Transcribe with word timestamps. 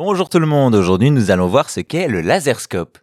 Bonjour 0.00 0.28
tout 0.28 0.38
le 0.38 0.46
monde, 0.46 0.76
aujourd'hui 0.76 1.10
nous 1.10 1.32
allons 1.32 1.48
voir 1.48 1.70
ce 1.70 1.80
qu'est 1.80 2.06
le 2.06 2.20
laserscope. 2.20 2.98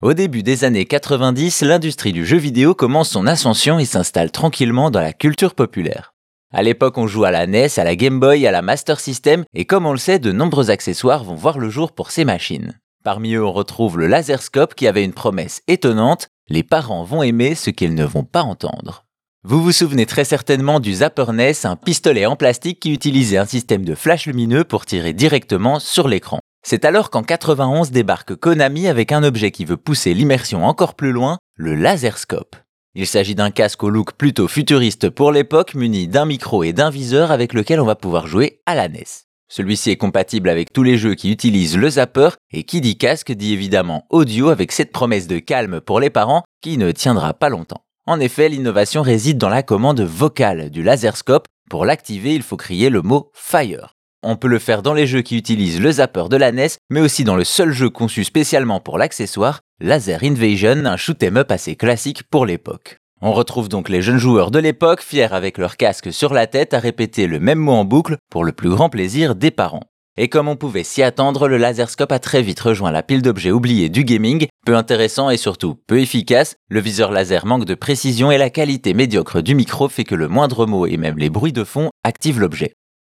Au 0.00 0.14
début 0.14 0.44
des 0.44 0.62
années 0.62 0.84
90, 0.84 1.62
l'industrie 1.62 2.12
du 2.12 2.24
jeu 2.24 2.36
vidéo 2.36 2.72
commence 2.72 3.10
son 3.10 3.26
ascension 3.26 3.80
et 3.80 3.84
s'installe 3.84 4.30
tranquillement 4.30 4.92
dans 4.92 5.00
la 5.00 5.12
culture 5.12 5.56
populaire. 5.56 6.14
À 6.54 6.62
l'époque, 6.62 6.98
on 6.98 7.08
joue 7.08 7.24
à 7.24 7.32
la 7.32 7.48
NES, 7.48 7.66
à 7.78 7.82
la 7.82 7.96
Game 7.96 8.20
Boy, 8.20 8.46
à 8.46 8.52
la 8.52 8.62
Master 8.62 9.00
System, 9.00 9.42
et 9.54 9.64
comme 9.64 9.86
on 9.86 9.90
le 9.90 9.98
sait, 9.98 10.20
de 10.20 10.30
nombreux 10.30 10.70
accessoires 10.70 11.24
vont 11.24 11.34
voir 11.34 11.58
le 11.58 11.68
jour 11.68 11.90
pour 11.90 12.12
ces 12.12 12.24
machines. 12.24 12.78
Parmi 13.02 13.34
eux, 13.34 13.44
on 13.44 13.52
retrouve 13.52 13.98
le 13.98 14.06
laserscope 14.06 14.76
qui 14.76 14.86
avait 14.86 15.02
une 15.02 15.14
promesse 15.14 15.62
étonnante, 15.66 16.28
les 16.48 16.62
parents 16.62 17.02
vont 17.02 17.24
aimer 17.24 17.56
ce 17.56 17.70
qu'ils 17.70 17.96
ne 17.96 18.04
vont 18.04 18.22
pas 18.22 18.42
entendre. 18.42 19.05
Vous 19.48 19.62
vous 19.62 19.70
souvenez 19.70 20.06
très 20.06 20.24
certainement 20.24 20.80
du 20.80 20.92
Zapper 20.92 21.26
NES, 21.32 21.52
un 21.66 21.76
pistolet 21.76 22.26
en 22.26 22.34
plastique 22.34 22.80
qui 22.80 22.92
utilisait 22.92 23.36
un 23.36 23.46
système 23.46 23.84
de 23.84 23.94
flash 23.94 24.26
lumineux 24.26 24.64
pour 24.64 24.86
tirer 24.86 25.12
directement 25.12 25.78
sur 25.78 26.08
l'écran. 26.08 26.40
C'est 26.66 26.84
alors 26.84 27.10
qu'en 27.10 27.22
91 27.22 27.92
débarque 27.92 28.34
Konami 28.34 28.88
avec 28.88 29.12
un 29.12 29.22
objet 29.22 29.52
qui 29.52 29.64
veut 29.64 29.76
pousser 29.76 30.14
l'immersion 30.14 30.64
encore 30.64 30.94
plus 30.94 31.12
loin, 31.12 31.38
le 31.54 31.76
laserscope. 31.76 32.56
Il 32.96 33.06
s'agit 33.06 33.36
d'un 33.36 33.52
casque 33.52 33.84
au 33.84 33.88
look 33.88 34.14
plutôt 34.14 34.48
futuriste 34.48 35.10
pour 35.10 35.30
l'époque, 35.30 35.76
muni 35.76 36.08
d'un 36.08 36.24
micro 36.24 36.64
et 36.64 36.72
d'un 36.72 36.90
viseur 36.90 37.30
avec 37.30 37.54
lequel 37.54 37.78
on 37.78 37.86
va 37.86 37.94
pouvoir 37.94 38.26
jouer 38.26 38.58
à 38.66 38.74
la 38.74 38.88
NES. 38.88 39.04
Celui-ci 39.48 39.92
est 39.92 39.96
compatible 39.96 40.48
avec 40.48 40.72
tous 40.72 40.82
les 40.82 40.98
jeux 40.98 41.14
qui 41.14 41.30
utilisent 41.30 41.78
le 41.78 41.88
zapper, 41.88 42.30
et 42.52 42.64
qui 42.64 42.80
dit 42.80 42.98
casque 42.98 43.30
dit 43.30 43.52
évidemment 43.52 44.06
audio 44.10 44.48
avec 44.48 44.72
cette 44.72 44.90
promesse 44.90 45.28
de 45.28 45.38
calme 45.38 45.80
pour 45.80 46.00
les 46.00 46.10
parents 46.10 46.42
qui 46.62 46.78
ne 46.78 46.90
tiendra 46.90 47.32
pas 47.32 47.48
longtemps. 47.48 47.85
En 48.08 48.20
effet, 48.20 48.48
l'innovation 48.48 49.02
réside 49.02 49.36
dans 49.36 49.48
la 49.48 49.64
commande 49.64 50.00
vocale 50.00 50.70
du 50.70 50.84
laserscope. 50.84 51.48
Pour 51.68 51.84
l'activer, 51.84 52.36
il 52.36 52.42
faut 52.42 52.56
crier 52.56 52.88
le 52.88 53.02
mot 53.02 53.32
Fire. 53.34 53.96
On 54.22 54.36
peut 54.36 54.46
le 54.46 54.60
faire 54.60 54.82
dans 54.82 54.94
les 54.94 55.08
jeux 55.08 55.22
qui 55.22 55.36
utilisent 55.36 55.80
le 55.80 55.90
zapper 55.90 56.28
de 56.30 56.36
la 56.36 56.52
NES, 56.52 56.68
mais 56.88 57.00
aussi 57.00 57.24
dans 57.24 57.34
le 57.34 57.42
seul 57.42 57.72
jeu 57.72 57.90
conçu 57.90 58.22
spécialement 58.22 58.78
pour 58.78 58.96
l'accessoire, 58.96 59.60
Laser 59.80 60.22
Invasion, 60.22 60.86
un 60.86 60.96
shoot'em 60.96 61.36
up 61.36 61.50
assez 61.50 61.74
classique 61.74 62.22
pour 62.30 62.46
l'époque. 62.46 62.98
On 63.20 63.32
retrouve 63.32 63.68
donc 63.68 63.88
les 63.88 64.02
jeunes 64.02 64.18
joueurs 64.18 64.52
de 64.52 64.60
l'époque, 64.60 65.02
fiers 65.02 65.32
avec 65.32 65.58
leur 65.58 65.76
casque 65.76 66.12
sur 66.12 66.32
la 66.32 66.46
tête, 66.46 66.74
à 66.74 66.78
répéter 66.78 67.26
le 67.26 67.40
même 67.40 67.58
mot 67.58 67.72
en 67.72 67.84
boucle 67.84 68.18
pour 68.30 68.44
le 68.44 68.52
plus 68.52 68.70
grand 68.70 68.88
plaisir 68.88 69.34
des 69.34 69.50
parents. 69.50 69.82
Et 70.18 70.28
comme 70.28 70.48
on 70.48 70.56
pouvait 70.56 70.82
s'y 70.82 71.02
attendre, 71.02 71.46
le 71.46 71.58
laserscope 71.58 72.10
a 72.10 72.18
très 72.18 72.40
vite 72.40 72.60
rejoint 72.60 72.90
la 72.90 73.02
pile 73.02 73.20
d'objets 73.20 73.50
oubliés 73.50 73.90
du 73.90 74.02
gaming, 74.02 74.46
peu 74.64 74.74
intéressant 74.74 75.28
et 75.28 75.36
surtout 75.36 75.76
peu 75.86 76.00
efficace, 76.00 76.56
le 76.70 76.80
viseur 76.80 77.10
laser 77.12 77.44
manque 77.44 77.66
de 77.66 77.74
précision 77.74 78.30
et 78.30 78.38
la 78.38 78.48
qualité 78.48 78.94
médiocre 78.94 79.42
du 79.42 79.54
micro 79.54 79.90
fait 79.90 80.04
que 80.04 80.14
le 80.14 80.28
moindre 80.28 80.64
mot 80.64 80.86
et 80.86 80.96
même 80.96 81.18
les 81.18 81.28
bruits 81.28 81.52
de 81.52 81.64
fond 81.64 81.90
activent 82.02 82.40
l'objet. 82.40 82.72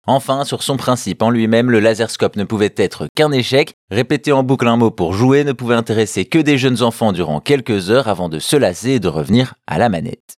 Enfin, 0.08 0.44
sur 0.44 0.64
son 0.64 0.76
principe 0.76 1.22
en 1.22 1.30
lui-même, 1.30 1.70
le 1.70 1.78
laserscope 1.78 2.34
ne 2.34 2.44
pouvait 2.44 2.74
être 2.76 3.06
qu'un 3.14 3.30
échec. 3.30 3.74
Répéter 3.92 4.32
en 4.32 4.42
boucle 4.42 4.66
un 4.66 4.78
mot 4.78 4.90
pour 4.90 5.12
jouer 5.12 5.44
ne 5.44 5.52
pouvait 5.52 5.74
intéresser 5.76 6.24
que 6.24 6.38
des 6.38 6.58
jeunes 6.58 6.82
enfants 6.82 7.12
durant 7.12 7.40
quelques 7.40 7.90
heures 7.90 8.08
avant 8.08 8.28
de 8.28 8.40
se 8.40 8.56
lasser 8.56 8.92
et 8.92 9.00
de 9.00 9.08
revenir 9.08 9.54
à 9.68 9.78
la 9.78 9.88
manette. 9.88 10.34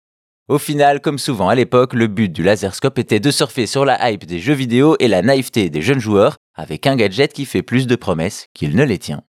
Au 0.48 0.56
final, 0.56 1.02
comme 1.02 1.18
souvent 1.18 1.50
à 1.50 1.54
l'époque, 1.54 1.92
le 1.92 2.06
but 2.06 2.32
du 2.32 2.42
laserscope 2.42 2.98
était 2.98 3.20
de 3.20 3.30
surfer 3.30 3.66
sur 3.66 3.84
la 3.84 4.10
hype 4.10 4.24
des 4.24 4.38
jeux 4.38 4.54
vidéo 4.54 4.96
et 4.98 5.06
la 5.06 5.20
naïveté 5.20 5.68
des 5.68 5.82
jeunes 5.82 6.00
joueurs 6.00 6.38
avec 6.58 6.88
un 6.88 6.96
gadget 6.96 7.32
qui 7.32 7.46
fait 7.46 7.62
plus 7.62 7.86
de 7.86 7.94
promesses 7.94 8.48
qu'il 8.52 8.74
ne 8.74 8.82
les 8.82 8.98
tient. 8.98 9.22